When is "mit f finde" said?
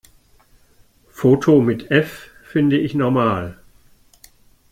1.61-2.79